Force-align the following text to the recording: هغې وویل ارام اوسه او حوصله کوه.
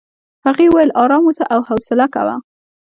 هغې 0.45 0.65
وویل 0.69 0.91
ارام 1.03 1.23
اوسه 1.27 1.45
او 1.53 1.59
حوصله 1.69 2.05
کوه. 2.15 2.35